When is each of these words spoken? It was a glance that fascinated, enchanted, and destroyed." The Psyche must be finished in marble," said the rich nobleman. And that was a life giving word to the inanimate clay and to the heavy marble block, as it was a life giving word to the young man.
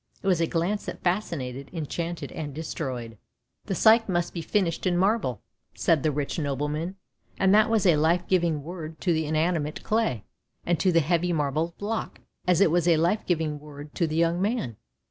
It 0.23 0.25
was 0.25 0.41
a 0.41 0.47
glance 0.47 0.85
that 0.85 1.03
fascinated, 1.03 1.69
enchanted, 1.71 2.31
and 2.31 2.55
destroyed." 2.55 3.19
The 3.67 3.75
Psyche 3.75 4.11
must 4.11 4.33
be 4.33 4.41
finished 4.41 4.87
in 4.87 4.97
marble," 4.97 5.43
said 5.75 6.01
the 6.01 6.11
rich 6.11 6.39
nobleman. 6.39 6.95
And 7.37 7.53
that 7.53 7.69
was 7.69 7.85
a 7.85 7.97
life 7.97 8.25
giving 8.27 8.63
word 8.63 8.99
to 9.01 9.13
the 9.13 9.27
inanimate 9.27 9.83
clay 9.83 10.23
and 10.65 10.79
to 10.79 10.91
the 10.91 11.01
heavy 11.01 11.33
marble 11.33 11.75
block, 11.77 12.19
as 12.47 12.61
it 12.61 12.71
was 12.71 12.87
a 12.87 12.97
life 12.97 13.27
giving 13.27 13.59
word 13.59 13.93
to 13.93 14.07
the 14.07 14.15
young 14.15 14.41
man. 14.41 14.75